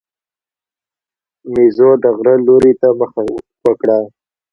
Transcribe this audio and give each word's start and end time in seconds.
مېزو 1.53 1.89
د 2.03 2.05
غره 2.17 2.35
لوري 2.45 2.73
ته 2.81 2.87
مخه 2.99 3.21
وکړه. 3.65 3.97